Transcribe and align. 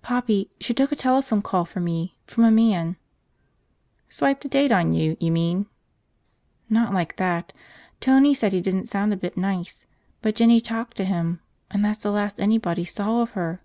"Poppy, 0.00 0.50
she 0.58 0.72
took 0.72 0.90
a 0.90 0.96
telephone 0.96 1.42
call 1.42 1.66
for 1.66 1.80
me. 1.80 2.16
From 2.26 2.44
a 2.44 2.50
man." 2.50 2.96
"Swiped 4.08 4.46
a 4.46 4.48
date 4.48 4.72
on 4.72 4.94
you, 4.94 5.18
you 5.20 5.30
mean?" 5.30 5.66
"Not 6.70 6.94
like 6.94 7.16
that. 7.16 7.52
Tony 8.00 8.32
said 8.32 8.54
he 8.54 8.62
didn't 8.62 8.88
sound 8.88 9.12
a 9.12 9.18
bit 9.18 9.36
nice. 9.36 9.84
But 10.22 10.34
Jinny 10.36 10.62
talked 10.62 10.96
to 10.96 11.04
him, 11.04 11.40
and 11.70 11.84
that's 11.84 12.02
the 12.02 12.10
last 12.10 12.40
anybody 12.40 12.86
saw 12.86 13.20
of 13.20 13.32
her." 13.32 13.60